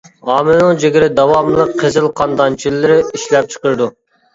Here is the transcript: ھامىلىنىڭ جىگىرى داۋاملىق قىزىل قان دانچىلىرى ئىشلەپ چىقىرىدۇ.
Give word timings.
ھامىلىنىڭ 0.29 0.79
جىگىرى 0.83 1.11
داۋاملىق 1.21 1.75
قىزىل 1.85 2.11
قان 2.23 2.37
دانچىلىرى 2.43 3.01
ئىشلەپ 3.07 3.57
چىقىرىدۇ. 3.57 3.97